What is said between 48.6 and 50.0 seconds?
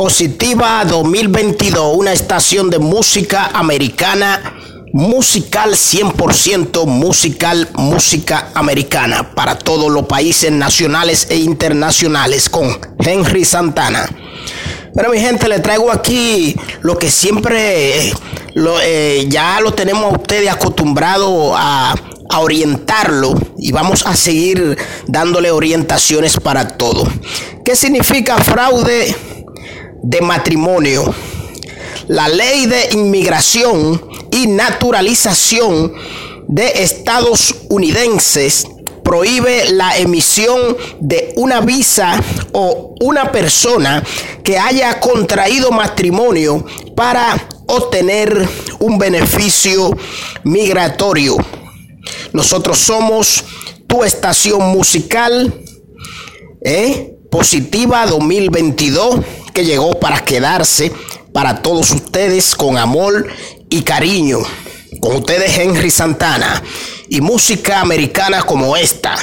un beneficio